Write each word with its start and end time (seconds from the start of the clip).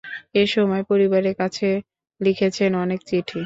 এ 0.35 0.53
সময় 0.53 0.83
পরিবারের 0.89 1.35
কাছে 1.41 1.67
লিখেছেন 2.21 2.71
অনেক 2.83 2.99
চিঠি। 3.09 3.39